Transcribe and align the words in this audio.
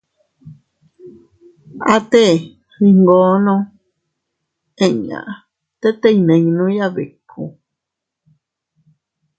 Atee 1.95 2.33
iyngoono 2.87 3.55
inña 4.87 5.21
tete 5.81 6.07
iyninuya 6.17 6.87
biku. 6.95 7.43